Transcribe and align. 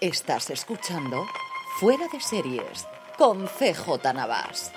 Estás 0.00 0.48
escuchando 0.48 1.26
Fuera 1.78 2.06
de 2.10 2.20
Series 2.20 2.86
con 3.18 3.46
CJ 3.46 4.14
Navas. 4.14 4.72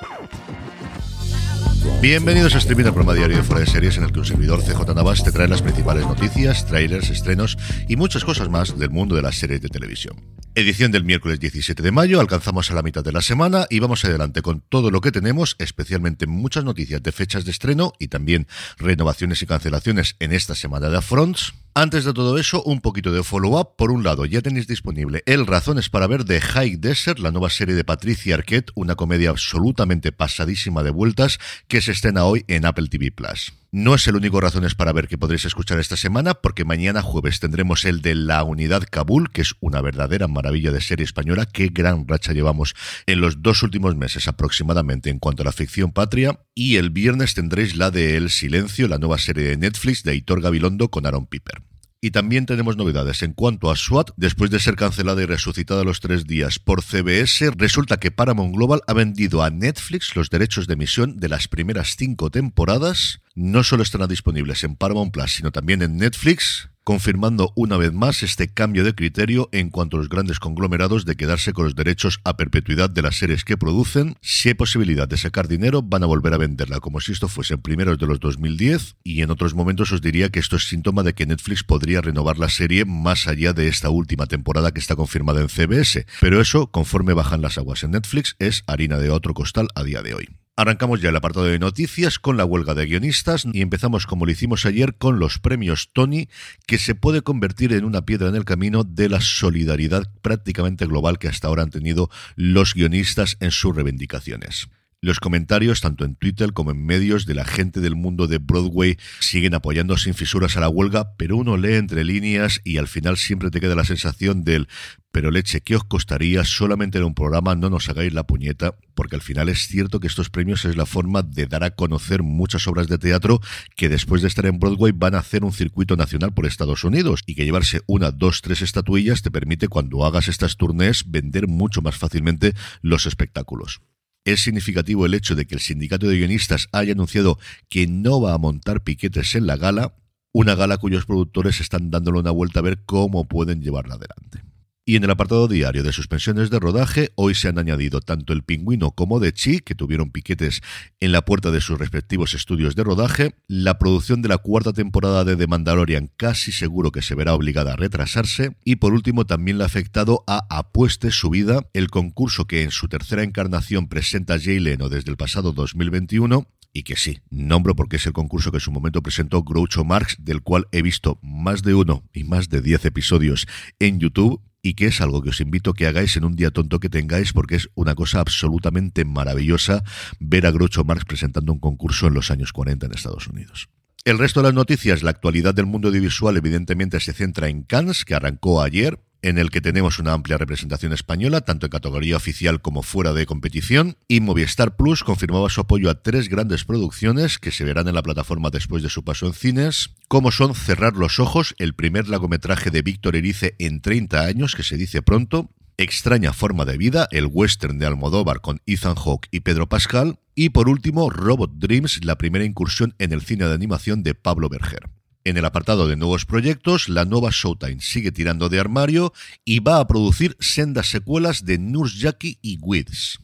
Bienvenidos 2.01 2.55
a 2.55 2.57
Streaming, 2.57 2.83
el 2.83 2.91
programa 2.91 3.13
diario 3.13 3.37
de 3.37 3.43
Fuera 3.43 3.61
de 3.61 3.67
Series 3.67 3.95
en 3.95 4.03
el 4.03 4.11
que 4.11 4.19
un 4.19 4.25
servidor 4.25 4.61
CJ 4.61 4.93
Navas 4.93 5.23
te 5.23 5.31
trae 5.31 5.47
las 5.47 5.61
principales 5.61 6.05
noticias, 6.05 6.65
trailers, 6.65 7.09
estrenos 7.09 7.57
y 7.87 7.95
muchas 7.95 8.25
cosas 8.25 8.49
más 8.49 8.77
del 8.77 8.89
mundo 8.89 9.15
de 9.15 9.21
las 9.21 9.37
series 9.37 9.61
de 9.61 9.69
televisión. 9.69 10.21
Edición 10.55 10.91
del 10.91 11.05
miércoles 11.05 11.39
17 11.39 11.81
de 11.81 11.91
mayo, 11.91 12.19
alcanzamos 12.19 12.69
a 12.69 12.73
la 12.73 12.83
mitad 12.83 13.01
de 13.01 13.13
la 13.13 13.21
semana 13.21 13.65
y 13.69 13.79
vamos 13.79 14.03
adelante 14.03 14.41
con 14.41 14.59
todo 14.59 14.91
lo 14.91 14.99
que 14.99 15.13
tenemos, 15.13 15.55
especialmente 15.57 16.27
muchas 16.27 16.65
noticias 16.65 17.01
de 17.01 17.13
fechas 17.13 17.45
de 17.45 17.51
estreno 17.51 17.93
y 17.97 18.09
también 18.09 18.45
renovaciones 18.77 19.41
y 19.41 19.45
cancelaciones 19.45 20.17
en 20.19 20.33
esta 20.33 20.53
semana 20.53 20.89
de 20.89 20.97
Affronts. 20.97 21.53
Antes 21.75 22.05
de 22.05 22.13
todo 22.13 22.37
eso, 22.37 22.61
un 22.61 22.81
poquito 22.81 23.11
de 23.11 23.23
follow-up. 23.23 23.75
Por 23.75 23.91
un 23.91 24.03
lado, 24.03 24.25
ya 24.25 24.43
tenéis 24.43 24.67
disponible 24.67 25.23
El 25.25 25.47
Razones 25.47 25.89
para 25.89 26.05
ver 26.05 26.23
de 26.23 26.39
High 26.39 26.75
Desert, 26.75 27.17
la 27.17 27.31
nueva 27.31 27.49
serie 27.49 27.73
de 27.73 27.83
Patricia 27.83 28.35
Arquette, 28.35 28.71
una 28.75 28.93
comedia 28.93 29.31
absolutamente 29.31 30.11
pasadísima 30.11 30.83
de 30.83 30.91
vueltas 30.91 31.39
que 31.67 31.81
se 31.81 31.93
estrena 31.93 32.25
hoy 32.25 32.45
en 32.47 32.65
Apple 32.65 32.89
TV 32.89 33.11
Plus. 33.11 33.62
No 33.75 33.95
es 33.95 34.07
el 34.07 34.15
único 34.15 34.39
Razones 34.39 34.75
para 34.75 34.93
ver 34.93 35.07
que 35.07 35.17
podréis 35.17 35.45
escuchar 35.45 35.79
esta 35.79 35.97
semana, 35.97 36.35
porque 36.35 36.63
mañana 36.63 37.01
jueves 37.01 37.39
tendremos 37.39 37.85
el 37.85 38.03
de 38.03 38.13
La 38.13 38.43
Unidad 38.43 38.83
Kabul, 38.87 39.31
que 39.31 39.41
es 39.41 39.55
una 39.61 39.81
verdadera 39.81 40.27
maravilla 40.27 40.71
de 40.71 40.79
serie 40.79 41.03
española. 41.03 41.47
Qué 41.47 41.69
gran 41.73 42.07
racha 42.07 42.33
llevamos 42.33 42.75
en 43.07 43.19
los 43.19 43.41
dos 43.41 43.63
últimos 43.63 43.95
meses 43.95 44.27
aproximadamente 44.27 45.09
en 45.09 45.17
cuanto 45.17 45.41
a 45.41 45.45
la 45.45 45.51
ficción 45.51 45.91
patria. 45.91 46.39
Y 46.53 46.75
el 46.75 46.91
viernes 46.91 47.33
tendréis 47.33 47.75
la 47.75 47.89
de 47.89 48.15
El 48.15 48.29
Silencio, 48.29 48.87
la 48.87 48.99
nueva 48.99 49.17
serie 49.17 49.43
de 49.43 49.57
Netflix 49.57 50.03
de 50.03 50.17
Hitor 50.17 50.43
Gabilondo 50.43 50.89
con 50.89 51.07
Aaron 51.07 51.25
Piper. 51.25 51.63
Y 52.03 52.11
también 52.11 52.45
tenemos 52.45 52.75
novedades 52.75 53.23
en 53.23 53.31
cuanto 53.31 53.71
a 53.71 53.77
SWAT. 53.77 54.09
Después 54.17 54.51
de 54.51 54.59
ser 54.59 54.75
cancelada 54.75 55.23
y 55.23 55.25
resucitada 55.25 55.85
los 55.85 56.01
tres 56.01 56.27
días 56.27 56.59
por 56.59 56.83
CBS, 56.83 57.51
resulta 57.55 57.95
que 57.95 58.11
Paramount 58.11 58.53
Global 58.53 58.81
ha 58.87 58.93
vendido 58.93 59.41
a 59.41 59.49
Netflix 59.49 60.13
los 60.13 60.29
derechos 60.29 60.67
de 60.67 60.73
emisión 60.73 61.15
de 61.15 61.29
las 61.29 61.47
primeras 61.47 61.95
cinco 61.95 62.29
temporadas. 62.29 63.21
No 63.35 63.63
solo 63.63 63.83
estarán 63.83 64.09
disponibles 64.09 64.65
en 64.65 64.75
Paramount 64.75 65.13
Plus, 65.13 65.31
sino 65.31 65.53
también 65.53 65.81
en 65.81 65.95
Netflix 65.95 66.67
confirmando 66.83 67.53
una 67.55 67.77
vez 67.77 67.93
más 67.93 68.23
este 68.23 68.47
cambio 68.47 68.83
de 68.83 68.93
criterio 68.93 69.49
en 69.51 69.69
cuanto 69.69 69.97
a 69.97 69.99
los 69.99 70.09
grandes 70.09 70.39
conglomerados 70.39 71.05
de 71.05 71.15
quedarse 71.15 71.53
con 71.53 71.65
los 71.65 71.75
derechos 71.75 72.19
a 72.23 72.35
perpetuidad 72.35 72.89
de 72.89 73.01
las 73.01 73.17
series 73.17 73.43
que 73.43 73.57
producen. 73.57 74.15
Si 74.21 74.49
hay 74.49 74.55
posibilidad 74.55 75.07
de 75.07 75.17
sacar 75.17 75.47
dinero, 75.47 75.81
van 75.81 76.03
a 76.03 76.07
volver 76.07 76.33
a 76.33 76.37
venderla 76.37 76.79
como 76.79 76.99
si 76.99 77.11
esto 77.11 77.27
fuese 77.27 77.55
en 77.55 77.61
primeros 77.61 77.97
de 77.97 78.07
los 78.07 78.19
2010 78.19 78.95
y 79.03 79.21
en 79.21 79.31
otros 79.31 79.53
momentos 79.53 79.91
os 79.91 80.01
diría 80.01 80.29
que 80.29 80.39
esto 80.39 80.57
es 80.57 80.67
síntoma 80.67 81.03
de 81.03 81.13
que 81.13 81.25
Netflix 81.25 81.63
podría 81.63 82.01
renovar 82.01 82.37
la 82.37 82.49
serie 82.49 82.85
más 82.85 83.27
allá 83.27 83.53
de 83.53 83.67
esta 83.67 83.89
última 83.89 84.25
temporada 84.25 84.71
que 84.71 84.79
está 84.79 84.95
confirmada 84.95 85.41
en 85.41 85.49
CBS. 85.49 86.05
Pero 86.19 86.41
eso, 86.41 86.67
conforme 86.67 87.13
bajan 87.13 87.41
las 87.41 87.57
aguas 87.57 87.83
en 87.83 87.91
Netflix, 87.91 88.35
es 88.39 88.63
harina 88.67 88.97
de 88.97 89.09
otro 89.09 89.33
costal 89.33 89.67
a 89.75 89.83
día 89.83 90.01
de 90.01 90.13
hoy. 90.13 90.42
Arrancamos 90.55 91.01
ya 91.01 91.09
el 91.09 91.15
apartado 91.15 91.47
de 91.47 91.57
noticias 91.57 92.19
con 92.19 92.37
la 92.37 92.45
huelga 92.45 92.75
de 92.75 92.85
guionistas 92.85 93.43
y 93.51 93.61
empezamos 93.61 94.05
como 94.05 94.27
lo 94.27 94.31
hicimos 94.31 94.67
ayer 94.67 94.95
con 94.95 95.17
los 95.17 95.39
premios 95.39 95.89
Tony, 95.93 96.29
que 96.67 96.77
se 96.77 96.93
puede 96.93 97.23
convertir 97.23 97.73
en 97.73 97.85
una 97.85 98.05
piedra 98.05 98.29
en 98.29 98.35
el 98.35 98.45
camino 98.45 98.83
de 98.83 99.09
la 99.09 99.19
solidaridad 99.19 100.03
prácticamente 100.21 100.85
global 100.85 101.17
que 101.17 101.27
hasta 101.27 101.47
ahora 101.47 101.63
han 101.63 101.71
tenido 101.71 102.11
los 102.35 102.75
guionistas 102.75 103.35
en 103.39 103.49
sus 103.49 103.75
reivindicaciones. 103.75 104.67
Los 105.03 105.19
comentarios, 105.19 105.81
tanto 105.81 106.05
en 106.05 106.15
Twitter 106.15 106.53
como 106.53 106.71
en 106.71 106.85
medios 106.85 107.25
de 107.25 107.35
la 107.35 107.43
gente 107.43 107.81
del 107.81 107.93
mundo 107.93 108.27
de 108.27 108.37
Broadway, 108.37 108.97
siguen 109.19 109.53
apoyando 109.53 109.97
sin 109.97 110.13
fisuras 110.13 110.55
a 110.55 110.61
la 110.61 110.69
huelga, 110.69 111.17
pero 111.17 111.35
uno 111.35 111.57
lee 111.57 111.73
entre 111.73 112.05
líneas 112.05 112.61
y 112.63 112.77
al 112.77 112.87
final 112.87 113.17
siempre 113.17 113.51
te 113.51 113.59
queda 113.59 113.75
la 113.75 113.83
sensación 113.83 114.45
del 114.45 114.69
pero 115.11 115.29
leche, 115.29 115.59
¿qué 115.59 115.75
os 115.75 115.83
costaría 115.83 116.45
solamente 116.45 116.99
en 116.99 117.03
un 117.03 117.15
programa? 117.15 117.53
No 117.53 117.69
nos 117.69 117.89
hagáis 117.89 118.13
la 118.13 118.25
puñeta, 118.25 118.77
porque 118.95 119.17
al 119.17 119.21
final 119.21 119.49
es 119.49 119.67
cierto 119.67 119.99
que 119.99 120.07
estos 120.07 120.29
premios 120.29 120.63
es 120.63 120.77
la 120.77 120.85
forma 120.85 121.21
de 121.21 121.47
dar 121.47 121.65
a 121.65 121.71
conocer 121.71 122.23
muchas 122.23 122.65
obras 122.69 122.87
de 122.87 122.97
teatro 122.97 123.41
que 123.75 123.89
después 123.89 124.21
de 124.21 124.29
estar 124.29 124.45
en 124.45 124.57
Broadway 124.57 124.93
van 124.95 125.15
a 125.15 125.19
hacer 125.19 125.43
un 125.43 125.51
circuito 125.51 125.97
nacional 125.97 126.33
por 126.33 126.45
Estados 126.45 126.85
Unidos 126.85 127.23
y 127.25 127.35
que 127.35 127.43
llevarse 127.43 127.81
una, 127.87 128.11
dos, 128.11 128.41
tres 128.41 128.61
estatuillas 128.61 129.21
te 129.21 129.31
permite 129.31 129.67
cuando 129.67 130.05
hagas 130.05 130.29
estas 130.29 130.55
turnés 130.55 131.03
vender 131.11 131.49
mucho 131.49 131.81
más 131.81 131.97
fácilmente 131.97 132.53
los 132.81 133.05
espectáculos. 133.05 133.81
Es 134.25 134.41
significativo 134.41 135.05
el 135.05 135.13
hecho 135.13 135.35
de 135.35 135.45
que 135.45 135.55
el 135.55 135.61
sindicato 135.61 136.07
de 136.07 136.15
guionistas 136.17 136.69
haya 136.71 136.93
anunciado 136.93 137.39
que 137.69 137.87
no 137.87 138.21
va 138.21 138.33
a 138.33 138.37
montar 138.37 138.83
piquetes 138.83 139.35
en 139.35 139.47
la 139.47 139.57
gala, 139.57 139.95
una 140.31 140.55
gala 140.55 140.77
cuyos 140.77 141.05
productores 141.05 141.59
están 141.59 141.91
dándole 141.91 142.19
una 142.19 142.31
vuelta 142.31 142.59
a 142.59 142.63
ver 142.63 142.83
cómo 142.85 143.27
pueden 143.27 143.61
llevarla 143.61 143.95
adelante. 143.95 144.52
Y 144.85 144.97
en 144.97 145.05
el 145.05 145.11
apartado 145.11 145.47
diario 145.47 145.81
de 145.81 145.93
suspensiones 145.93 146.49
de 146.49 146.59
rodaje, 146.59 147.13
hoy 147.15 147.35
se 147.35 147.47
han 147.47 147.57
añadido 147.57 148.01
tanto 148.01 148.33
el 148.33 148.43
pingüino 148.43 148.91
como 148.91 149.21
de 149.21 149.31
Chi, 149.31 149.59
que 149.59 149.75
tuvieron 149.75 150.11
piquetes 150.11 150.61
en 150.99 151.13
la 151.13 151.23
puerta 151.23 151.51
de 151.51 151.61
sus 151.61 151.79
respectivos 151.79 152.33
estudios 152.33 152.75
de 152.75 152.83
rodaje. 152.83 153.33
La 153.47 153.79
producción 153.79 154.21
de 154.21 154.27
la 154.27 154.39
cuarta 154.39 154.73
temporada 154.73 155.23
de 155.23 155.37
The 155.37 155.47
Mandalorian 155.47 156.11
casi 156.17 156.51
seguro 156.51 156.91
que 156.91 157.01
se 157.01 157.15
verá 157.15 157.33
obligada 157.33 157.73
a 157.73 157.75
retrasarse. 157.77 158.57
Y 158.65 158.75
por 158.75 158.91
último, 158.91 159.25
también 159.25 159.57
le 159.57 159.63
ha 159.63 159.67
afectado 159.67 160.25
a 160.27 160.45
Apueste 160.49 161.11
su 161.11 161.29
vida, 161.29 161.65
el 161.71 161.89
concurso 161.89 162.45
que 162.45 162.63
en 162.63 162.71
su 162.71 162.89
tercera 162.89 163.23
encarnación 163.23 163.87
presenta 163.87 164.37
Jay 164.37 164.59
Leno 164.59 164.89
desde 164.89 165.11
el 165.11 165.17
pasado 165.17 165.53
2021 165.53 166.45
y 166.73 166.83
que 166.83 166.97
sí, 166.97 167.21
nombro 167.29 167.73
porque 167.75 167.95
es 167.97 168.05
el 168.05 168.13
concurso 168.13 168.51
que 168.51 168.57
en 168.57 168.61
su 168.61 168.71
momento 168.71 169.01
presentó 169.01 169.43
Groucho 169.43 169.85
Marx, 169.85 170.17
del 170.19 170.41
cual 170.41 170.67
he 170.73 170.81
visto 170.81 171.19
más 171.21 171.61
de 171.61 171.73
uno 171.73 172.03
y 172.11 172.25
más 172.25 172.49
de 172.49 172.61
diez 172.61 172.83
episodios 172.83 173.47
en 173.79 173.99
YouTube 173.99 174.41
y 174.63 174.73
que 174.75 174.87
es 174.87 175.01
algo 175.01 175.21
que 175.21 175.29
os 175.29 175.41
invito 175.41 175.71
a 175.71 175.73
que 175.75 175.85
hagáis 175.85 176.15
en 176.17 176.23
un 176.23 176.35
día 176.35 176.49
tonto 176.49 176.79
que 176.79 176.89
tengáis 176.89 177.33
porque 177.33 177.55
es 177.55 177.69
una 177.75 177.93
cosa 177.93 178.21
absolutamente 178.21 179.03
maravillosa 179.05 179.83
ver 180.19 180.47
a 180.47 180.51
Groucho 180.51 180.85
Marx 180.85 181.03
presentando 181.05 181.51
un 181.51 181.59
concurso 181.59 182.07
en 182.07 182.13
los 182.13 182.31
años 182.31 182.53
40 182.53 182.85
en 182.85 182.93
Estados 182.93 183.27
Unidos. 183.27 183.67
El 184.05 184.17
resto 184.17 184.41
de 184.41 184.47
las 184.47 184.55
noticias, 184.55 185.03
la 185.03 185.11
actualidad 185.11 185.53
del 185.53 185.65
mundo 185.65 185.89
audiovisual 185.89 186.35
evidentemente 186.37 186.99
se 186.99 187.13
centra 187.13 187.49
en 187.49 187.63
Cannes, 187.63 188.05
que 188.05 188.15
arrancó 188.15 188.61
ayer, 188.61 188.99
en 189.23 189.39
el 189.39 189.49
que 189.49 189.61
tenemos 189.61 189.97
una 189.97 190.13
amplia 190.13 190.37
representación 190.37 190.93
española, 190.93 191.41
tanto 191.41 191.65
en 191.65 191.71
categoría 191.71 192.17
oficial 192.17 192.61
como 192.61 192.83
fuera 192.83 193.13
de 193.13 193.25
competición, 193.25 193.97
y 194.07 194.19
Movistar 194.19 194.75
Plus 194.75 195.03
confirmaba 195.03 195.49
su 195.49 195.61
apoyo 195.61 195.89
a 195.89 196.03
tres 196.03 196.29
grandes 196.29 196.65
producciones 196.65 197.39
que 197.39 197.51
se 197.51 197.63
verán 197.63 197.87
en 197.87 197.95
la 197.95 198.03
plataforma 198.03 198.51
después 198.51 198.83
de 198.83 198.89
su 198.89 199.03
paso 199.03 199.25
en 199.25 199.33
cines, 199.33 199.91
como 200.07 200.31
son 200.31 200.53
Cerrar 200.53 200.95
los 200.95 201.19
Ojos, 201.19 201.55
el 201.57 201.73
primer 201.73 202.07
largometraje 202.07 202.69
de 202.69 202.81
Víctor 202.83 203.15
Erice 203.15 203.55
en 203.57 203.81
30 203.81 204.21
años, 204.21 204.55
que 204.55 204.63
se 204.63 204.77
dice 204.77 205.01
pronto, 205.01 205.49
Extraña 205.77 206.33
forma 206.33 206.65
de 206.65 206.77
vida, 206.77 207.07
el 207.11 207.25
western 207.25 207.79
de 207.79 207.87
Almodóvar 207.87 208.41
con 208.41 208.61
Ethan 208.67 208.95
Hawke 208.95 209.27
y 209.31 209.39
Pedro 209.39 209.67
Pascal, 209.67 210.19
y 210.35 210.49
por 210.49 210.69
último 210.69 211.09
Robot 211.09 211.53
Dreams, 211.55 212.05
la 212.05 212.17
primera 212.17 212.45
incursión 212.45 212.93
en 212.99 213.11
el 213.11 213.21
cine 213.21 213.47
de 213.47 213.55
animación 213.55 214.03
de 214.03 214.13
Pablo 214.13 214.49
Berger. 214.49 214.89
En 215.25 215.37
el 215.37 215.45
apartado 215.45 215.87
de 215.87 215.95
nuevos 215.95 216.25
proyectos, 216.25 216.89
la 216.89 217.05
nueva 217.05 217.29
Showtime 217.31 217.79
sigue 217.79 218.11
tirando 218.11 218.49
de 218.49 218.59
armario 218.59 219.13
y 219.45 219.59
va 219.59 219.79
a 219.79 219.87
producir 219.87 220.35
sendas 220.41 220.87
secuelas 220.87 221.45
de 221.45 221.57
Nurse 221.59 221.97
Jackie 221.97 222.39
y 222.41 222.57
Wiz. 222.61 223.19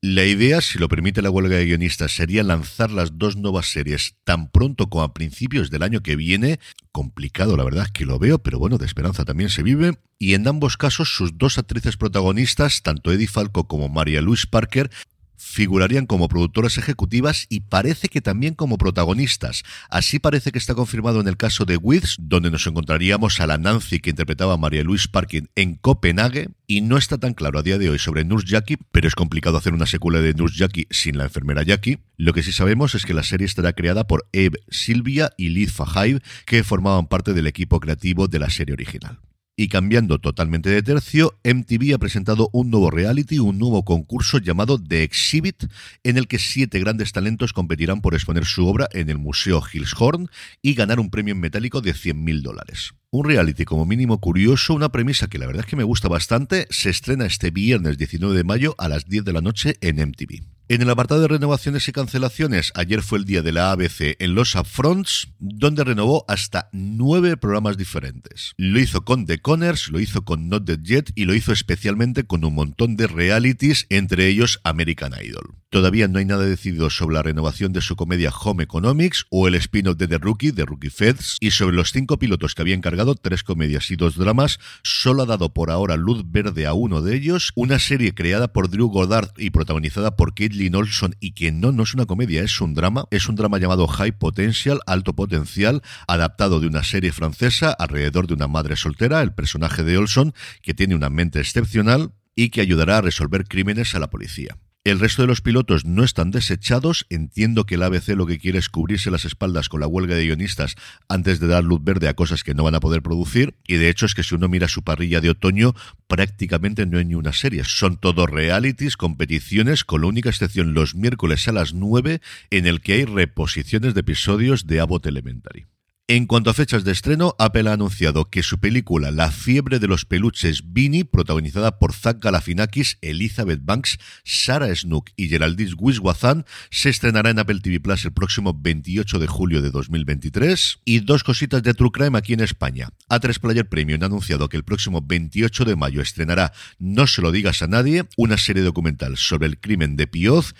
La 0.00 0.24
idea, 0.24 0.60
si 0.60 0.78
lo 0.78 0.88
permite 0.88 1.20
la 1.20 1.30
huelga 1.30 1.56
de 1.56 1.66
guionistas, 1.66 2.12
sería 2.12 2.42
lanzar 2.42 2.90
las 2.90 3.18
dos 3.18 3.36
nuevas 3.36 3.66
series 3.66 4.14
tan 4.24 4.50
pronto 4.50 4.88
como 4.88 5.02
a 5.02 5.12
principios 5.12 5.70
del 5.70 5.82
año 5.82 6.02
que 6.02 6.16
viene. 6.16 6.58
Complicado, 6.92 7.56
la 7.56 7.64
verdad 7.64 7.88
que 7.92 8.06
lo 8.06 8.18
veo, 8.18 8.38
pero 8.38 8.58
bueno, 8.58 8.78
de 8.78 8.86
esperanza 8.86 9.24
también 9.24 9.50
se 9.50 9.62
vive. 9.62 9.98
Y 10.18 10.34
en 10.34 10.46
ambos 10.48 10.76
casos, 10.76 11.14
sus 11.14 11.36
dos 11.36 11.58
actrices 11.58 11.96
protagonistas, 11.96 12.82
tanto 12.82 13.12
Eddie 13.12 13.26
Falco 13.26 13.66
como 13.66 13.88
María 13.88 14.22
Louise 14.22 14.46
Parker, 14.48 14.90
figurarían 15.36 16.06
como 16.06 16.28
productoras 16.28 16.78
ejecutivas 16.78 17.46
y 17.48 17.60
parece 17.60 18.08
que 18.08 18.20
también 18.20 18.54
como 18.54 18.78
protagonistas. 18.78 19.62
Así 19.90 20.18
parece 20.18 20.52
que 20.52 20.58
está 20.58 20.74
confirmado 20.74 21.20
en 21.20 21.28
el 21.28 21.36
caso 21.36 21.64
de 21.64 21.76
Wiz, 21.76 22.16
donde 22.18 22.50
nos 22.50 22.66
encontraríamos 22.66 23.40
a 23.40 23.46
la 23.46 23.58
Nancy 23.58 24.00
que 24.00 24.10
interpretaba 24.10 24.54
a 24.54 24.58
María 24.58 24.82
Luis 24.82 25.08
Parkin 25.08 25.48
en 25.54 25.74
Copenhague, 25.76 26.48
y 26.66 26.80
no 26.80 26.96
está 26.96 27.18
tan 27.18 27.34
claro 27.34 27.60
a 27.60 27.62
día 27.62 27.78
de 27.78 27.88
hoy 27.88 27.98
sobre 27.98 28.24
Nurse 28.24 28.48
Jackie, 28.48 28.76
pero 28.90 29.06
es 29.06 29.14
complicado 29.14 29.56
hacer 29.56 29.72
una 29.72 29.86
secuela 29.86 30.20
de 30.20 30.34
Nurse 30.34 30.58
Jackie 30.58 30.86
sin 30.90 31.16
la 31.16 31.24
enfermera 31.24 31.62
Jackie. 31.62 31.98
Lo 32.16 32.32
que 32.32 32.42
sí 32.42 32.52
sabemos 32.52 32.94
es 32.94 33.04
que 33.04 33.14
la 33.14 33.22
serie 33.22 33.46
estará 33.46 33.72
creada 33.72 34.06
por 34.06 34.28
Eve 34.32 34.58
Silvia 34.68 35.32
y 35.36 35.50
Liz 35.50 35.72
Fahaib, 35.72 36.22
que 36.44 36.64
formaban 36.64 37.06
parte 37.06 37.34
del 37.34 37.46
equipo 37.46 37.78
creativo 37.78 38.26
de 38.26 38.38
la 38.38 38.50
serie 38.50 38.72
original. 38.72 39.18
Y 39.58 39.68
cambiando 39.68 40.18
totalmente 40.18 40.68
de 40.68 40.82
tercio, 40.82 41.40
MTV 41.42 41.94
ha 41.94 41.98
presentado 41.98 42.50
un 42.52 42.70
nuevo 42.70 42.90
reality, 42.90 43.38
un 43.38 43.58
nuevo 43.58 43.86
concurso 43.86 44.36
llamado 44.36 44.78
The 44.78 45.02
Exhibit, 45.02 45.64
en 46.04 46.18
el 46.18 46.28
que 46.28 46.38
siete 46.38 46.78
grandes 46.78 47.12
talentos 47.12 47.54
competirán 47.54 48.02
por 48.02 48.14
exponer 48.14 48.44
su 48.44 48.66
obra 48.66 48.86
en 48.92 49.08
el 49.08 49.16
Museo 49.16 49.62
Hillshorn 49.62 50.28
y 50.60 50.74
ganar 50.74 51.00
un 51.00 51.08
premio 51.08 51.32
en 51.32 51.40
metálico 51.40 51.80
de 51.80 51.94
100.000 51.94 52.42
dólares. 52.42 52.92
Un 53.16 53.24
reality 53.24 53.64
como 53.64 53.86
mínimo 53.86 54.20
curioso, 54.20 54.74
una 54.74 54.90
premisa 54.90 55.26
que 55.26 55.38
la 55.38 55.46
verdad 55.46 55.64
es 55.64 55.70
que 55.70 55.74
me 55.74 55.84
gusta 55.84 56.06
bastante, 56.06 56.66
se 56.68 56.90
estrena 56.90 57.24
este 57.24 57.50
viernes 57.50 57.96
19 57.96 58.36
de 58.36 58.44
mayo 58.44 58.74
a 58.76 58.90
las 58.90 59.06
10 59.06 59.24
de 59.24 59.32
la 59.32 59.40
noche 59.40 59.78
en 59.80 60.06
MTV. 60.06 60.42
En 60.68 60.82
el 60.82 60.90
apartado 60.90 61.20
de 61.20 61.28
renovaciones 61.28 61.86
y 61.86 61.92
cancelaciones, 61.92 62.72
ayer 62.74 63.00
fue 63.00 63.20
el 63.20 63.24
día 63.24 63.40
de 63.40 63.52
la 63.52 63.70
ABC 63.70 64.16
en 64.18 64.34
los 64.34 64.56
Upfronts, 64.56 65.28
donde 65.38 65.84
renovó 65.84 66.24
hasta 66.26 66.68
nueve 66.72 67.36
programas 67.36 67.76
diferentes. 67.76 68.52
Lo 68.56 68.80
hizo 68.80 69.04
con 69.04 69.26
The 69.26 69.38
Conners, 69.38 69.88
lo 69.90 70.00
hizo 70.00 70.24
con 70.24 70.48
Not 70.48 70.64
Dead 70.64 70.80
Yet 70.82 71.12
y 71.14 71.24
lo 71.24 71.34
hizo 71.34 71.52
especialmente 71.52 72.24
con 72.24 72.44
un 72.44 72.54
montón 72.54 72.96
de 72.96 73.06
realities, 73.06 73.86
entre 73.90 74.26
ellos 74.26 74.60
American 74.64 75.12
Idol. 75.22 75.54
Todavía 75.70 76.08
no 76.08 76.18
hay 76.18 76.24
nada 76.24 76.44
decidido 76.44 76.90
sobre 76.90 77.14
la 77.14 77.22
renovación 77.22 77.72
de 77.72 77.80
su 77.80 77.94
comedia 77.94 78.30
Home 78.30 78.64
Economics 78.64 79.26
o 79.30 79.46
el 79.46 79.54
spin-off 79.54 79.96
de 79.96 80.08
The 80.08 80.18
Rookie, 80.18 80.50
de 80.50 80.64
Rookie 80.64 80.90
Feds, 80.90 81.36
y 81.38 81.52
sobre 81.52 81.76
los 81.76 81.92
cinco 81.92 82.18
pilotos 82.18 82.56
que 82.56 82.62
había 82.62 82.74
encargado, 82.74 83.05
tres 83.14 83.42
comedias 83.42 83.90
y 83.90 83.96
dos 83.96 84.16
dramas, 84.16 84.58
solo 84.82 85.22
ha 85.22 85.26
dado 85.26 85.54
por 85.54 85.70
ahora 85.70 85.96
luz 85.96 86.24
verde 86.26 86.66
a 86.66 86.72
uno 86.72 87.02
de 87.02 87.14
ellos, 87.14 87.52
una 87.54 87.78
serie 87.78 88.14
creada 88.14 88.52
por 88.52 88.68
Drew 88.68 88.88
Goddard 88.88 89.30
y 89.36 89.50
protagonizada 89.50 90.16
por 90.16 90.34
Lynn 90.36 90.74
Olson 90.74 91.16
y 91.20 91.32
que 91.32 91.52
no, 91.52 91.72
no 91.72 91.84
es 91.84 91.94
una 91.94 92.06
comedia, 92.06 92.42
es 92.42 92.60
un 92.60 92.74
drama. 92.74 93.06
Es 93.10 93.28
un 93.28 93.36
drama 93.36 93.58
llamado 93.58 93.86
High 93.86 94.18
Potential, 94.18 94.80
Alto 94.86 95.14
Potencial, 95.14 95.82
adaptado 96.06 96.60
de 96.60 96.66
una 96.66 96.82
serie 96.82 97.12
francesa 97.12 97.70
alrededor 97.70 98.26
de 98.26 98.34
una 98.34 98.48
madre 98.48 98.76
soltera, 98.76 99.22
el 99.22 99.32
personaje 99.32 99.84
de 99.84 99.96
Olson, 99.98 100.34
que 100.62 100.74
tiene 100.74 100.94
una 100.94 101.10
mente 101.10 101.40
excepcional 101.40 102.12
y 102.34 102.50
que 102.50 102.60
ayudará 102.60 102.98
a 102.98 103.02
resolver 103.02 103.46
crímenes 103.46 103.94
a 103.94 103.98
la 103.98 104.10
policía. 104.10 104.56
El 104.86 105.00
resto 105.00 105.22
de 105.22 105.26
los 105.26 105.40
pilotos 105.40 105.84
no 105.84 106.04
están 106.04 106.30
desechados. 106.30 107.06
Entiendo 107.10 107.66
que 107.66 107.74
el 107.74 107.82
ABC 107.82 108.10
lo 108.10 108.24
que 108.24 108.38
quiere 108.38 108.60
es 108.60 108.68
cubrirse 108.68 109.10
las 109.10 109.24
espaldas 109.24 109.68
con 109.68 109.80
la 109.80 109.88
huelga 109.88 110.14
de 110.14 110.26
guionistas 110.26 110.76
antes 111.08 111.40
de 111.40 111.48
dar 111.48 111.64
luz 111.64 111.82
verde 111.82 112.06
a 112.06 112.14
cosas 112.14 112.44
que 112.44 112.54
no 112.54 112.62
van 112.62 112.76
a 112.76 112.78
poder 112.78 113.02
producir. 113.02 113.56
Y 113.66 113.78
de 113.78 113.88
hecho 113.88 114.06
es 114.06 114.14
que 114.14 114.22
si 114.22 114.36
uno 114.36 114.48
mira 114.48 114.68
su 114.68 114.84
parrilla 114.84 115.20
de 115.20 115.30
otoño, 115.30 115.74
prácticamente 116.06 116.86
no 116.86 116.98
hay 116.98 117.04
ni 117.04 117.16
una 117.16 117.32
serie. 117.32 117.64
Son 117.64 117.96
todos 117.96 118.30
realities, 118.30 118.96
competiciones, 118.96 119.82
con 119.82 120.02
la 120.02 120.06
única 120.06 120.28
excepción 120.28 120.72
los 120.72 120.94
miércoles 120.94 121.48
a 121.48 121.52
las 121.52 121.74
9 121.74 122.20
en 122.50 122.66
el 122.68 122.80
que 122.80 122.92
hay 122.92 123.06
reposiciones 123.06 123.92
de 123.92 124.02
episodios 124.02 124.68
de 124.68 124.78
Abbott 124.78 125.06
Elementary. 125.06 125.66
En 126.08 126.26
cuanto 126.26 126.50
a 126.50 126.54
fechas 126.54 126.84
de 126.84 126.92
estreno, 126.92 127.34
Apple 127.36 127.68
ha 127.68 127.72
anunciado 127.72 128.30
que 128.30 128.44
su 128.44 128.60
película 128.60 129.10
La 129.10 129.32
fiebre 129.32 129.80
de 129.80 129.88
los 129.88 130.04
peluches 130.04 130.72
Vinny, 130.72 131.02
protagonizada 131.02 131.80
por 131.80 131.92
Zach 131.94 132.22
Galafinakis, 132.22 132.98
Elizabeth 133.00 133.58
Banks, 133.64 133.98
Sarah 134.22 134.72
Snook 134.72 135.10
y 135.16 135.26
Geraldine 135.26 135.74
Wiswazan, 135.76 136.46
se 136.70 136.90
estrenará 136.90 137.30
en 137.30 137.40
Apple 137.40 137.58
TV 137.58 137.80
Plus 137.80 138.04
el 138.04 138.12
próximo 138.12 138.56
28 138.56 139.18
de 139.18 139.26
julio 139.26 139.62
de 139.62 139.70
2023. 139.70 140.78
Y 140.84 141.00
dos 141.00 141.24
cositas 141.24 141.64
de 141.64 141.74
True 141.74 141.90
Crime 141.90 142.16
aquí 142.16 142.34
en 142.34 142.40
España. 142.40 142.90
A3 143.10 143.40
Player 143.40 143.68
Premium 143.68 144.04
ha 144.04 144.06
anunciado 144.06 144.48
que 144.48 144.56
el 144.56 144.62
próximo 144.62 145.02
28 145.04 145.64
de 145.64 145.74
mayo 145.74 146.00
estrenará 146.00 146.52
No 146.78 147.08
se 147.08 147.20
lo 147.20 147.32
digas 147.32 147.62
a 147.62 147.66
nadie, 147.66 148.04
una 148.16 148.38
serie 148.38 148.62
documental 148.62 149.16
sobre 149.16 149.48
el 149.48 149.58
crimen 149.58 149.96
de 149.96 150.06
Pioz 150.06 150.54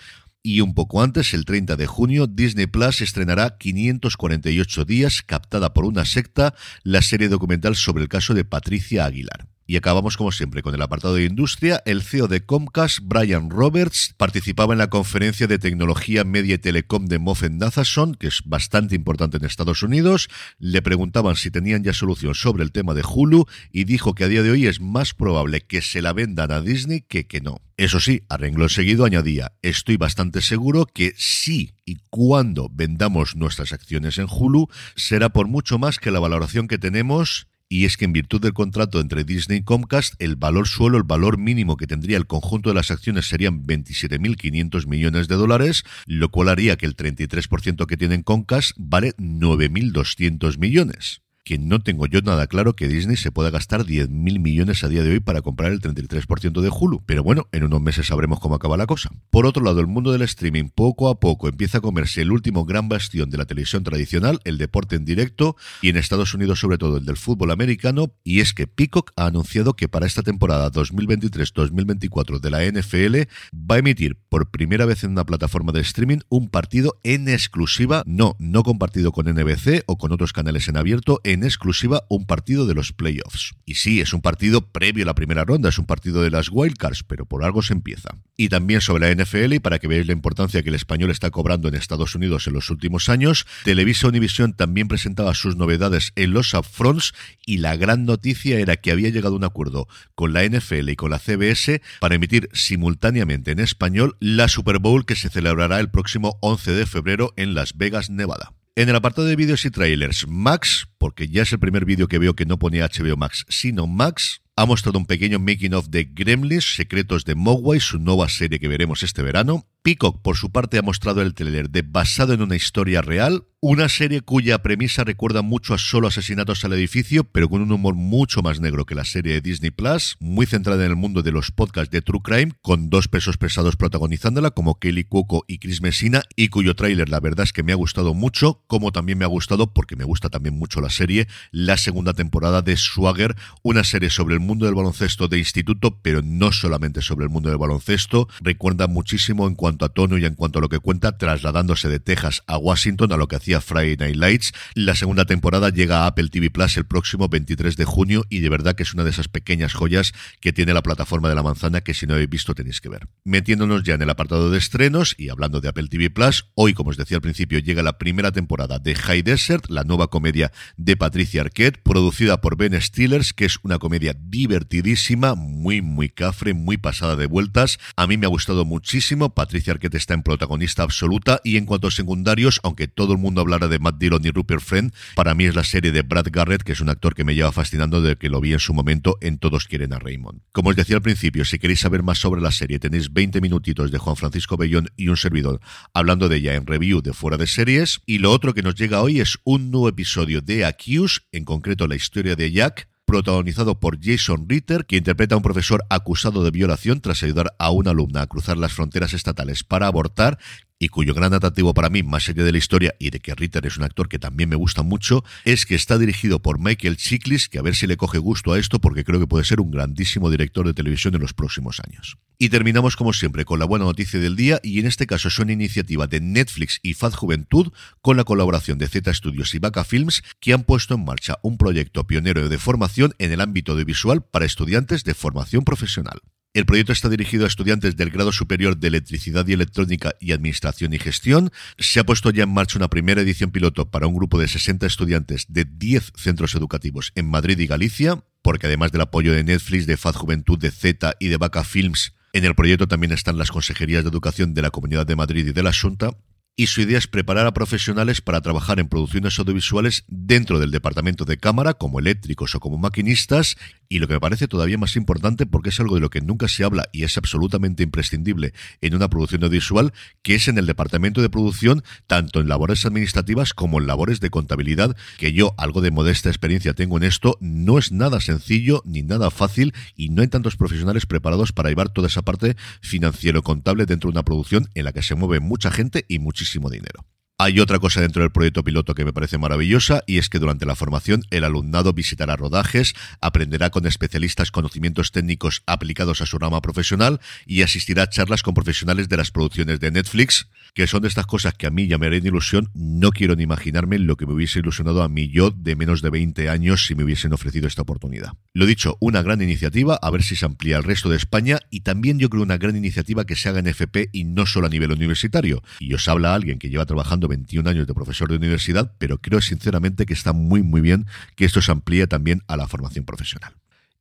y 0.47 0.61
un 0.61 0.73
poco 0.73 1.03
antes, 1.03 1.33
el 1.33 1.43
30 1.43 1.75
de 1.75 1.87
junio, 1.87 2.25
Disney 2.25 2.67
Plus 2.67 3.01
estrenará 3.01 3.57
548 3.57 4.85
días, 4.85 5.21
captada 5.21 5.73
por 5.73 5.83
una 5.83 6.05
secta, 6.05 6.53
la 6.83 7.01
serie 7.01 7.27
documental 7.27 7.75
sobre 7.75 8.03
el 8.03 8.07
caso 8.07 8.33
de 8.33 8.45
Patricia 8.45 9.03
Aguilar. 9.03 9.56
Y 9.67 9.75
acabamos 9.75 10.15
como 10.15 10.31
siempre 10.31 10.63
con 10.63 10.73
el 10.73 10.81
apartado 10.81 11.15
de 11.15 11.25
industria. 11.25 11.83
El 11.85 12.01
CEO 12.01 12.29
de 12.29 12.45
Comcast, 12.45 12.99
Brian 13.03 13.49
Roberts, 13.49 14.15
participaba 14.15 14.73
en 14.73 14.79
la 14.79 14.89
conferencia 14.89 15.45
de 15.45 15.59
tecnología 15.59 16.23
media 16.23 16.55
y 16.55 16.57
telecom 16.57 17.05
de 17.05 17.19
Moffett 17.19 17.51
Nathanson, 17.51 18.15
que 18.15 18.27
es 18.27 18.41
bastante 18.45 18.95
importante 18.95 19.35
en 19.35 19.43
Estados 19.43 19.83
Unidos. 19.83 20.29
Le 20.57 20.81
preguntaban 20.81 21.35
si 21.35 21.51
tenían 21.51 21.83
ya 21.83 21.93
solución 21.93 22.33
sobre 22.33 22.63
el 22.63 22.71
tema 22.71 22.93
de 22.93 23.03
Hulu 23.03 23.45
y 23.71 23.83
dijo 23.83 24.15
que 24.15 24.23
a 24.23 24.29
día 24.29 24.41
de 24.41 24.51
hoy 24.51 24.67
es 24.67 24.79
más 24.79 25.13
probable 25.13 25.59
que 25.59 25.81
se 25.81 26.01
la 26.01 26.13
vendan 26.13 26.51
a 26.51 26.61
Disney 26.61 27.01
que 27.01 27.27
que 27.27 27.41
no. 27.41 27.61
Eso 27.77 27.99
sí, 27.99 28.23
a 28.29 28.37
renglón 28.37 28.69
seguido 28.69 29.05
añadía, 29.05 29.51
estoy 29.61 29.97
bastante 29.97 30.41
seguro 30.41 30.87
que 30.87 31.13
sí 31.15 31.73
y 31.85 31.97
cuando 32.09 32.69
vendamos 32.71 33.35
nuestras 33.35 33.71
acciones 33.71 34.17
en 34.17 34.27
Hulu 34.29 34.67
será 34.95 35.29
por 35.29 35.47
mucho 35.47 35.77
más 35.77 35.99
que 35.99 36.09
la 36.09 36.19
valoración 36.19 36.67
que 36.67 36.79
tenemos 36.79 37.47
y 37.69 37.85
es 37.85 37.97
que 37.97 38.05
en 38.05 38.13
virtud 38.13 38.41
del 38.41 38.53
contrato 38.53 38.99
entre 38.99 39.23
Disney 39.23 39.59
y 39.59 39.63
Comcast, 39.63 40.15
el 40.19 40.35
valor 40.35 40.67
suelo, 40.67 40.97
el 40.97 41.03
valor 41.03 41.37
mínimo 41.37 41.77
que 41.77 41.87
tendría 41.87 42.17
el 42.17 42.27
conjunto 42.27 42.69
de 42.69 42.75
las 42.75 42.91
acciones 42.91 43.27
serían 43.27 43.65
27.500 43.65 44.87
millones 44.87 45.27
de 45.27 45.35
dólares, 45.35 45.83
lo 46.05 46.29
cual 46.29 46.49
haría 46.49 46.77
que 46.77 46.85
el 46.85 46.95
33% 46.95 47.85
que 47.85 47.97
tienen 47.97 48.23
Comcast 48.23 48.71
vale 48.77 49.13
9.200 49.17 50.57
millones 50.57 51.21
que 51.47 51.57
no 51.57 51.79
tengo 51.79 52.07
yo 52.07 52.19
nada 52.19 52.45
claro 52.47 52.73
que 52.73 52.89
Disney 52.89 53.15
se 53.15 53.31
pueda 53.31 53.51
gastar 53.51 53.85
10.000 53.85 54.09
millones 54.41 54.83
a 54.83 54.89
día 54.89 55.01
de 55.01 55.11
hoy 55.11 55.19
para 55.21 55.41
comprar 55.41 55.71
el 55.71 55.79
33% 55.79 56.59
de 56.59 56.69
Hulu. 56.69 57.03
Pero 57.05 57.23
bueno, 57.23 57.47
en 57.53 57.63
unos 57.63 57.79
meses 57.79 58.07
sabremos 58.07 58.41
cómo 58.41 58.55
acaba 58.55 58.75
la 58.75 58.85
cosa. 58.85 59.11
Por 59.29 59.45
otro 59.45 59.63
lado, 59.63 59.79
el 59.79 59.87
mundo 59.87 60.11
del 60.11 60.23
streaming 60.23 60.67
poco 60.67 61.07
a 61.07 61.21
poco 61.21 61.47
empieza 61.47 61.77
a 61.77 61.81
comerse 61.81 62.21
el 62.21 62.33
último 62.33 62.65
gran 62.65 62.89
bastión 62.89 63.29
de 63.29 63.37
la 63.37 63.45
televisión 63.45 63.85
tradicional, 63.85 64.41
el 64.43 64.57
deporte 64.57 64.97
en 64.97 65.05
directo, 65.05 65.55
y 65.81 65.87
en 65.87 65.95
Estados 65.95 66.33
Unidos 66.33 66.59
sobre 66.59 66.77
todo 66.77 66.97
el 66.97 67.05
del 67.05 67.15
fútbol 67.15 67.51
americano, 67.51 68.11
y 68.25 68.41
es 68.41 68.53
que 68.53 68.67
Peacock 68.67 69.13
ha 69.15 69.27
anunciado 69.27 69.73
que 69.73 69.87
para 69.87 70.05
esta 70.05 70.23
temporada 70.23 70.69
2023-2024 70.69 72.41
de 72.41 72.49
la 72.49 72.65
NFL 72.65 73.29
va 73.53 73.75
a 73.75 73.79
emitir 73.79 74.17
por 74.27 74.51
primera 74.51 74.85
vez 74.85 75.05
en 75.05 75.11
una 75.11 75.25
plataforma 75.25 75.71
de 75.71 75.79
streaming 75.79 76.19
un 76.27 76.49
partido 76.49 76.99
en 77.03 77.29
exclusiva, 77.29 78.03
no, 78.05 78.35
no 78.37 78.63
compartido 78.63 79.13
con 79.13 79.33
NBC 79.33 79.83
o 79.85 79.97
con 79.97 80.11
otros 80.11 80.33
canales 80.33 80.67
en 80.67 80.75
abierto, 80.75 81.21
en 81.23 81.36
en 81.37 81.43
exclusiva 81.43 82.03
un 82.09 82.25
partido 82.25 82.65
de 82.65 82.73
los 82.73 82.91
playoffs. 82.91 83.55
Y 83.65 83.75
sí, 83.75 84.01
es 84.01 84.13
un 84.13 84.21
partido 84.21 84.61
previo 84.71 85.03
a 85.03 85.07
la 85.07 85.15
primera 85.15 85.45
ronda, 85.45 85.69
es 85.69 85.79
un 85.79 85.85
partido 85.85 86.21
de 86.21 86.31
las 86.31 86.49
wildcards, 86.51 87.03
pero 87.03 87.25
por 87.25 87.43
algo 87.43 87.61
se 87.61 87.73
empieza. 87.73 88.09
Y 88.35 88.49
también 88.49 88.81
sobre 88.81 89.07
la 89.07 89.23
NFL, 89.23 89.53
y 89.53 89.59
para 89.59 89.79
que 89.79 89.87
veáis 89.87 90.07
la 90.07 90.13
importancia 90.13 90.61
que 90.61 90.69
el 90.69 90.75
español 90.75 91.11
está 91.11 91.31
cobrando 91.31 91.67
en 91.67 91.75
Estados 91.75 92.15
Unidos 92.15 92.47
en 92.47 92.53
los 92.53 92.69
últimos 92.69 93.09
años, 93.09 93.45
Televisa 93.63 94.07
Univision 94.07 94.53
también 94.53 94.87
presentaba 94.87 95.33
sus 95.33 95.55
novedades 95.55 96.11
en 96.15 96.31
los 96.31 96.53
upfronts 96.53 97.13
y 97.45 97.57
la 97.57 97.75
gran 97.75 98.05
noticia 98.05 98.59
era 98.59 98.75
que 98.75 98.91
había 98.91 99.09
llegado 99.09 99.35
un 99.35 99.43
acuerdo 99.43 99.87
con 100.15 100.33
la 100.33 100.43
NFL 100.43 100.89
y 100.89 100.95
con 100.95 101.11
la 101.11 101.19
CBS 101.19 101.81
para 101.99 102.15
emitir 102.15 102.49
simultáneamente 102.53 103.51
en 103.51 103.59
español 103.59 104.17
la 104.19 104.47
Super 104.47 104.79
Bowl 104.79 105.05
que 105.05 105.15
se 105.15 105.29
celebrará 105.29 105.79
el 105.79 105.89
próximo 105.89 106.37
11 106.41 106.71
de 106.71 106.85
febrero 106.85 107.33
en 107.37 107.53
Las 107.53 107.77
Vegas, 107.77 108.09
Nevada. 108.09 108.56
En 108.77 108.89
el 108.89 108.95
apartado 108.95 109.25
de 109.25 109.35
vídeos 109.35 109.65
y 109.65 109.71
trailers, 109.71 110.27
Max, 110.27 110.87
porque 110.99 111.27
ya 111.29 111.41
es 111.41 111.51
el 111.51 111.57
primer 111.57 111.83
vídeo 111.83 112.07
que 112.07 112.19
veo 112.19 112.35
que 112.35 112.45
no 112.45 112.59
ponía 112.59 112.87
HBO 112.87 113.17
Max, 113.17 113.43
sino 113.49 113.87
Max, 113.87 114.43
ha 114.55 114.67
mostrado 114.67 114.99
un 114.99 115.07
pequeño 115.07 115.39
making 115.39 115.73
of 115.73 115.87
de 115.89 116.03
Gremlins, 116.03 116.75
Secretos 116.75 117.25
de 117.25 117.33
Mogwai, 117.33 117.79
su 117.79 117.97
nueva 117.97 118.29
serie 118.29 118.59
que 118.59 118.67
veremos 118.67 119.01
este 119.01 119.23
verano. 119.23 119.65
Peacock, 119.81 120.21
por 120.21 120.37
su 120.37 120.51
parte, 120.51 120.77
ha 120.77 120.83
mostrado 120.83 121.23
el 121.23 121.33
trailer 121.33 121.71
de 121.71 121.81
Basado 121.81 122.35
en 122.35 122.43
una 122.43 122.55
historia 122.55 123.01
real, 123.01 123.45
una 123.59 123.89
serie 123.89 124.21
cuya 124.21 124.61
premisa 124.61 125.03
recuerda 125.03 125.41
mucho 125.41 125.73
a 125.73 125.79
solo 125.79 126.07
asesinatos 126.07 126.63
al 126.63 126.73
edificio, 126.73 127.23
pero 127.23 127.49
con 127.49 127.63
un 127.63 127.71
humor 127.71 127.95
mucho 127.95 128.43
más 128.43 128.59
negro 128.59 128.85
que 128.85 128.93
la 128.93 129.03
serie 129.03 129.33
de 129.33 129.41
Disney 129.41 129.71
Plus, 129.71 130.15
muy 130.19 130.45
centrada 130.45 130.85
en 130.85 130.91
el 130.91 130.95
mundo 130.95 131.23
de 131.23 131.31
los 131.31 131.49
podcasts 131.49 131.89
de 131.89 132.03
True 132.03 132.21
Crime, 132.23 132.51
con 132.61 132.91
dos 132.91 133.07
pesos 133.07 133.37
pesados 133.37 133.75
protagonizándola, 133.75 134.51
como 134.51 134.77
Kelly 134.77 135.05
Cuoco 135.05 135.43
y 135.47 135.57
Chris 135.57 135.81
Messina, 135.81 136.21
y 136.35 136.49
cuyo 136.49 136.75
tráiler 136.75 137.09
la 137.09 137.19
verdad 137.19 137.45
es 137.45 137.51
que 137.51 137.63
me 137.63 137.71
ha 137.71 137.75
gustado 137.75 138.13
mucho, 138.13 138.61
como 138.67 138.91
también 138.91 139.17
me 139.17 139.25
ha 139.25 139.27
gustado, 139.27 139.73
porque 139.73 139.95
me 139.95 140.03
gusta 140.03 140.29
también 140.29 140.55
mucho 140.55 140.79
la 140.79 140.91
serie, 140.91 141.27
la 141.49 141.77
segunda 141.77 142.13
temporada 142.13 142.61
de 142.61 142.77
Swagger, 142.77 143.35
una 143.63 143.83
serie 143.83 144.11
sobre 144.11 144.35
el 144.35 144.39
mundo 144.39 144.67
del 144.67 144.75
baloncesto 144.75 145.27
de 145.27 145.39
instituto, 145.39 145.99
pero 146.03 146.21
no 146.21 146.51
solamente 146.51 147.01
sobre 147.01 147.25
el 147.25 147.31
mundo 147.31 147.49
del 147.49 147.57
baloncesto, 147.57 148.27
recuerda 148.39 148.85
muchísimo 148.85 149.47
en 149.47 149.55
cuanto 149.55 149.83
a 149.83 149.89
tono 149.89 150.19
y 150.19 150.25
en 150.25 150.35
cuanto 150.35 150.59
a 150.59 150.61
lo 150.61 150.69
que 150.69 150.77
cuenta, 150.77 151.17
trasladándose 151.17 151.89
de 151.89 151.99
Texas 151.99 152.43
a 152.45 152.59
Washington, 152.59 153.11
a 153.11 153.17
lo 153.17 153.27
que 153.27 153.37
hacía 153.37 153.46
Friday 153.55 153.95
Night 153.97 154.15
Lights. 154.15 154.53
La 154.73 154.95
segunda 154.95 155.25
temporada 155.25 155.69
llega 155.69 156.03
a 156.03 156.07
Apple 156.07 156.29
TV 156.29 156.49
Plus 156.49 156.77
el 156.77 156.85
próximo 156.85 157.29
23 157.29 157.77
de 157.77 157.85
junio 157.85 158.25
y 158.29 158.39
de 158.39 158.49
verdad 158.49 158.75
que 158.75 158.83
es 158.83 158.93
una 158.93 159.03
de 159.03 159.09
esas 159.09 159.27
pequeñas 159.27 159.73
joyas 159.73 160.13
que 160.41 160.53
tiene 160.53 160.73
la 160.73 160.83
plataforma 160.83 161.29
de 161.29 161.35
la 161.35 161.43
manzana 161.43 161.81
que 161.81 161.93
si 161.93 162.05
no 162.05 162.13
habéis 162.13 162.29
visto 162.29 162.53
tenéis 162.53 162.81
que 162.81 162.89
ver. 162.89 163.07
Metiéndonos 163.23 163.83
ya 163.83 163.95
en 163.95 164.01
el 164.01 164.09
apartado 164.09 164.51
de 164.51 164.57
estrenos 164.57 165.15
y 165.17 165.29
hablando 165.29 165.61
de 165.61 165.69
Apple 165.69 165.87
TV 165.87 166.09
Plus, 166.09 166.45
hoy 166.55 166.73
como 166.73 166.89
os 166.89 166.97
decía 166.97 167.17
al 167.17 167.21
principio 167.21 167.59
llega 167.59 167.83
la 167.83 167.97
primera 167.97 168.31
temporada 168.31 168.79
de 168.79 168.95
High 168.95 169.21
Desert, 169.21 169.69
la 169.69 169.83
nueva 169.83 170.07
comedia 170.07 170.51
de 170.75 170.97
Patricia 170.97 171.41
Arquette, 171.41 171.81
producida 171.81 172.41
por 172.41 172.57
Ben 172.57 172.79
Stillers, 172.81 173.33
que 173.33 173.45
es 173.45 173.57
una 173.63 173.79
comedia 173.79 174.13
divertidísima, 174.17 175.35
muy 175.35 175.81
muy 175.81 176.09
cafre, 176.09 176.53
muy 176.53 176.77
pasada 176.77 177.15
de 177.15 177.27
vueltas. 177.27 177.79
A 177.95 178.07
mí 178.07 178.17
me 178.17 178.25
ha 178.25 178.29
gustado 178.29 178.65
muchísimo, 178.65 179.33
Patricia 179.33 179.73
Arquette 179.73 179.95
está 179.95 180.13
en 180.13 180.23
protagonista 180.23 180.83
absoluta 180.83 181.41
y 181.43 181.57
en 181.57 181.65
cuanto 181.65 181.87
a 181.87 181.91
secundarios, 181.91 182.59
aunque 182.63 182.87
todo 182.87 183.13
el 183.13 183.19
mundo 183.19 183.36
hablara 183.41 183.67
de 183.67 183.79
Matt 183.79 183.97
Dillon 183.97 184.25
y 184.25 184.31
Rupert 184.31 184.61
Friend, 184.61 184.93
para 185.15 185.33
mí 185.33 185.45
es 185.45 185.55
la 185.55 185.63
serie 185.63 185.91
de 185.91 186.01
Brad 186.01 186.27
Garrett, 186.31 186.63
que 186.63 186.71
es 186.73 186.81
un 186.81 186.89
actor 186.89 187.15
que 187.15 187.23
me 187.23 187.35
lleva 187.35 187.51
fascinando 187.51 188.01
desde 188.01 188.17
que 188.17 188.29
lo 188.29 188.41
vi 188.41 188.53
en 188.53 188.59
su 188.59 188.73
momento 188.73 189.17
en 189.21 189.37
Todos 189.37 189.65
quieren 189.65 189.93
a 189.93 189.99
Raymond. 189.99 190.41
Como 190.51 190.69
os 190.69 190.75
decía 190.75 190.95
al 190.95 191.01
principio, 191.01 191.45
si 191.45 191.59
queréis 191.59 191.79
saber 191.79 192.03
más 192.03 192.19
sobre 192.19 192.41
la 192.41 192.51
serie, 192.51 192.79
tenéis 192.79 193.13
20 193.13 193.41
minutitos 193.41 193.91
de 193.91 193.97
Juan 193.97 194.15
Francisco 194.15 194.57
Bellón 194.57 194.89
y 194.95 195.07
un 195.09 195.17
servidor 195.17 195.59
hablando 195.93 196.29
de 196.29 196.37
ella 196.37 196.55
en 196.55 196.65
review 196.65 197.01
de 197.01 197.13
fuera 197.13 197.37
de 197.37 197.47
series. 197.47 198.01
Y 198.05 198.19
lo 198.19 198.31
otro 198.31 198.53
que 198.53 198.61
nos 198.61 198.75
llega 198.75 199.01
hoy 199.01 199.19
es 199.19 199.37
un 199.43 199.71
nuevo 199.71 199.89
episodio 199.89 200.41
de 200.41 200.65
Accuse, 200.65 201.21
en 201.31 201.45
concreto 201.45 201.87
la 201.87 201.95
historia 201.95 202.35
de 202.35 202.51
Jack, 202.51 202.87
protagonizado 203.07 203.79
por 203.79 203.97
Jason 204.03 204.47
Ritter, 204.49 204.85
que 204.85 204.97
interpreta 204.97 205.33
a 205.33 205.37
un 205.37 205.43
profesor 205.43 205.83
acusado 205.89 206.43
de 206.43 206.51
violación 206.51 206.99
tras 206.99 207.23
ayudar 207.23 207.53
a 207.57 207.71
una 207.71 207.91
alumna 207.91 208.21
a 208.21 208.27
cruzar 208.27 208.57
las 208.57 208.73
fronteras 208.73 209.13
estatales 209.13 209.63
para 209.63 209.87
abortar 209.87 210.37
y 210.79 210.89
cuyo 210.89 211.13
gran 211.13 211.33
atractivo 211.33 211.73
para 211.73 211.89
mí, 211.89 212.03
más 212.03 212.29
allá 212.29 212.43
de 212.43 212.51
la 212.51 212.57
historia 212.57 212.95
y 212.99 213.09
de 213.09 213.19
que 213.19 213.33
Ritter 213.35 213.65
es 213.65 213.77
un 213.77 213.83
actor 213.83 214.07
que 214.07 214.19
también 214.19 214.49
me 214.49 214.55
gusta 214.55 214.83
mucho, 214.83 215.23
es 215.45 215.65
que 215.65 215.75
está 215.75 215.97
dirigido 215.97 216.41
por 216.41 216.59
Michael 216.59 216.97
Chiklis, 216.97 217.49
que 217.49 217.59
a 217.59 217.61
ver 217.61 217.75
si 217.75 217.87
le 217.87 217.97
coge 217.97 218.19
gusto 218.19 218.53
a 218.53 218.59
esto 218.59 218.79
porque 218.79 219.03
creo 219.03 219.19
que 219.19 219.27
puede 219.27 219.45
ser 219.45 219.59
un 219.59 219.71
grandísimo 219.71 220.29
director 220.29 220.65
de 220.65 220.73
televisión 220.73 221.15
en 221.15 221.21
los 221.21 221.33
próximos 221.33 221.79
años. 221.79 222.17
Y 222.39 222.49
terminamos 222.49 222.95
como 222.95 223.13
siempre 223.13 223.45
con 223.45 223.57
la 223.57 223.65
buena 223.65 223.85
noticia 223.85 224.19
del 224.19 224.35
día 224.35 224.59
y 224.61 224.79
en 224.79 224.85
este 224.85 225.07
caso 225.07 225.27
es 225.29 225.39
una 225.39 225.53
iniciativa 225.53 226.05
de 226.05 226.21
Netflix 226.21 226.79
y 226.83 226.93
Faz 226.93 227.15
Juventud 227.15 227.71
con 228.01 228.15
la 228.15 228.23
colaboración 228.23 228.77
de 228.77 228.87
Z 228.87 229.11
Studios 229.13 229.55
y 229.55 229.59
Vaca 229.59 229.83
Films 229.83 230.21
que 230.39 230.53
han 230.53 230.63
puesto 230.63 230.93
en 230.93 231.03
marcha 231.03 231.39
un 231.41 231.57
proyecto 231.57 232.05
pionero 232.05 232.47
de 232.47 232.57
formación 232.59 233.15
en 233.17 233.31
el 233.31 233.41
ámbito 233.41 233.71
audiovisual 233.71 234.23
para 234.23 234.45
estudiantes 234.45 235.03
de 235.03 235.15
formación 235.15 235.63
profesional. 235.63 236.21
El 236.57 236.65
proyecto 236.65 236.91
está 236.91 237.07
dirigido 237.07 237.45
a 237.45 237.47
estudiantes 237.47 237.95
del 237.97 238.09
grado 238.09 238.31
superior 238.31 238.75
de 238.75 238.87
Electricidad 238.87 239.47
y 239.47 239.53
Electrónica 239.53 240.15
y 240.19 240.31
Administración 240.31 240.91
y 240.91 240.97
Gestión. 240.97 241.51
Se 241.77 241.99
ha 241.99 242.03
puesto 242.03 242.31
ya 242.31 242.45
en 242.45 242.49
marcha 242.49 242.79
una 242.79 242.87
primera 242.87 243.21
edición 243.21 243.51
piloto 243.51 243.91
para 243.91 244.07
un 244.07 244.15
grupo 244.15 244.39
de 244.39 244.47
60 244.47 244.87
estudiantes 244.87 245.45
de 245.49 245.65
10 245.65 246.13
centros 246.15 246.55
educativos 246.55 247.11
en 247.13 247.29
Madrid 247.29 247.59
y 247.59 247.67
Galicia, 247.67 248.23
porque 248.41 248.65
además 248.65 248.91
del 248.91 249.01
apoyo 249.01 249.33
de 249.33 249.43
Netflix, 249.43 249.85
de 249.85 249.97
Faz 249.97 250.15
Juventud, 250.15 250.57
de 250.57 250.71
Z 250.71 251.13
y 251.19 251.27
de 251.27 251.37
Vaca 251.37 251.63
Films, 251.63 252.13
en 252.33 252.43
el 252.43 252.55
proyecto 252.55 252.87
también 252.87 253.13
están 253.13 253.37
las 253.37 253.51
consejerías 253.51 254.03
de 254.03 254.09
educación 254.09 254.55
de 254.55 254.63
la 254.63 254.71
Comunidad 254.71 255.05
de 255.05 255.15
Madrid 255.15 255.45
y 255.45 255.53
de 255.53 255.61
la 255.61 255.73
Junta 255.73 256.17
y 256.59 256.67
su 256.67 256.81
idea 256.81 256.97
es 256.97 257.05
preparar 257.05 257.45
a 257.45 257.53
profesionales 257.53 258.19
para 258.19 258.41
trabajar 258.41 258.79
en 258.79 258.89
producciones 258.89 259.37
audiovisuales 259.37 260.05
dentro 260.07 260.59
del 260.59 260.71
departamento 260.71 261.23
de 261.23 261.37
cámara, 261.37 261.75
como 261.75 261.99
eléctricos 261.99 262.55
o 262.55 262.59
como 262.59 262.79
maquinistas, 262.79 263.57
y 263.89 263.99
lo 263.99 264.07
que 264.07 264.15
me 264.15 264.19
parece 264.19 264.47
todavía 264.47 264.79
más 264.79 264.95
importante 264.95 265.45
porque 265.45 265.69
es 265.69 265.79
algo 265.79 265.93
de 265.93 266.01
lo 266.01 266.09
que 266.09 266.19
nunca 266.19 266.47
se 266.47 266.63
habla 266.63 266.89
y 266.91 267.03
es 267.03 267.15
absolutamente 267.15 267.83
imprescindible 267.83 268.53
en 268.81 268.95
una 268.95 269.07
producción 269.07 269.43
audiovisual, 269.43 269.93
que 270.23 270.33
es 270.33 270.47
en 270.47 270.57
el 270.57 270.65
departamento 270.65 271.21
de 271.21 271.29
producción, 271.29 271.83
tanto 272.07 272.41
en 272.41 272.49
labores 272.49 272.87
administrativas 272.87 273.53
como 273.53 273.79
en 273.79 273.85
labores 273.85 274.19
de 274.19 274.31
contabilidad, 274.31 274.97
que 275.19 275.33
yo 275.33 275.53
algo 275.59 275.81
de 275.81 275.91
modesta 275.91 276.29
experiencia 276.29 276.73
tengo 276.73 276.97
en 276.97 277.03
esto, 277.03 277.37
no 277.39 277.77
es 277.77 277.91
nada 277.91 278.19
sencillo 278.19 278.81
ni 278.83 279.03
nada 279.03 279.29
fácil 279.29 279.75
y 279.95 280.09
no 280.09 280.23
hay 280.23 280.27
tantos 280.27 280.55
profesionales 280.55 281.05
preparados 281.05 281.51
para 281.51 281.69
llevar 281.69 281.89
toda 281.89 282.07
esa 282.07 282.23
parte 282.23 282.57
financiero-contable 282.81 283.85
dentro 283.85 284.09
de 284.09 284.13
una 284.13 284.23
producción 284.23 284.69
en 284.73 284.85
la 284.85 284.91
que 284.91 285.03
se 285.03 285.13
mueve 285.13 285.39
mucha 285.39 285.69
gente 285.69 286.03
y 286.07 286.17
muchísimo 286.17 286.46
dinero. 286.69 287.05
Hay 287.39 287.59
otra 287.59 287.77
cosa 287.77 288.01
dentro 288.01 288.23
del 288.23 288.31
proyecto 288.31 288.63
piloto 288.63 288.95
que 288.95 289.05
me 289.05 289.13
parece 289.13 289.37
maravillosa 289.37 290.03
y 290.07 290.17
es 290.17 290.27
que 290.27 290.39
durante 290.39 290.65
la 290.65 290.75
formación 290.75 291.21
el 291.29 291.43
alumnado 291.43 291.93
visitará 291.93 292.35
rodajes, 292.35 292.95
aprenderá 293.21 293.69
con 293.69 293.85
especialistas 293.85 294.49
conocimientos 294.49 295.11
técnicos 295.11 295.61
aplicados 295.67 296.21
a 296.21 296.25
su 296.25 296.39
rama 296.39 296.61
profesional 296.61 297.21
y 297.45 297.61
asistirá 297.61 298.01
a 298.01 298.09
charlas 298.09 298.41
con 298.41 298.55
profesionales 298.55 299.07
de 299.07 299.17
las 299.17 299.29
producciones 299.29 299.79
de 299.79 299.91
Netflix, 299.91 300.47
que 300.73 300.87
son 300.87 301.03
de 301.03 301.09
estas 301.09 301.27
cosas 301.27 301.53
que 301.53 301.67
a 301.67 301.69
mí 301.69 301.85
ya 301.85 301.99
me 301.99 302.07
harían 302.07 302.25
ilusión. 302.25 302.71
No 302.73 303.11
quiero 303.11 303.35
ni 303.35 303.43
imaginarme 303.43 303.99
lo 303.99 304.15
que 304.15 304.25
me 304.25 304.33
hubiese 304.33 304.57
ilusionado 304.57 305.03
a 305.03 305.07
mí 305.07 305.29
yo 305.29 305.51
de 305.51 305.75
menos 305.75 306.01
de 306.01 306.09
20 306.09 306.49
años 306.49 306.87
si 306.87 306.95
me 306.95 307.03
hubiesen 307.03 307.33
ofrecido 307.33 307.67
esta 307.67 307.83
oportunidad. 307.83 308.33
Lo 308.53 308.65
dicho, 308.65 308.97
una 308.99 309.21
gran 309.21 309.43
iniciativa, 309.43 309.99
a 310.01 310.09
ver 310.09 310.23
si 310.23 310.35
se 310.35 310.47
amplía 310.47 310.77
al 310.77 310.83
resto 310.83 311.07
de 311.07 311.17
España 311.17 311.59
y 311.69 311.81
también 311.81 312.17
yo 312.17 312.31
creo 312.31 312.41
una 312.41 312.57
gran 312.57 312.75
iniciativa 312.75 313.25
que 313.25 313.35
se 313.35 313.47
haga 313.47 313.59
en 313.59 313.67
FP 313.67 314.09
y 314.11 314.23
no 314.23 314.47
solo 314.47 314.65
a 314.65 314.71
nivel 314.71 314.91
universitario. 314.91 315.61
Y 315.79 315.93
os 315.93 316.07
habla 316.07 316.33
alguien 316.33 316.57
que 316.57 316.69
lleva 316.69 316.87
trabajando 316.87 317.26
21 317.27 317.69
años 317.69 317.87
de 317.87 317.93
profesor 317.93 318.29
de 318.29 318.37
universidad, 318.37 318.93
pero 318.97 319.19
creo 319.19 319.41
sinceramente 319.41 320.05
que 320.05 320.13
está 320.13 320.33
muy 320.33 320.63
muy 320.63 320.81
bien 320.81 321.05
que 321.35 321.45
esto 321.45 321.61
se 321.61 321.71
amplíe 321.71 322.07
también 322.07 322.41
a 322.47 322.57
la 322.57 322.67
formación 322.67 323.05
profesional. 323.05 323.53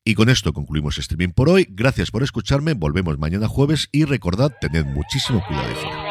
Y 0.05 0.15
con 0.15 0.29
esto 0.29 0.53
concluimos 0.53 0.99
streaming 0.99 1.33
por 1.33 1.49
hoy. 1.49 1.67
Gracias 1.69 2.13
por 2.13 2.23
escucharme. 2.23 2.75
Volvemos 2.75 3.19
mañana 3.19 3.49
jueves 3.49 3.89
y 3.91 4.05
recordad, 4.05 4.53
tened 4.61 4.85
muchísimo 4.87 5.43
cuidado 5.45 5.75
fuera. 5.75 6.06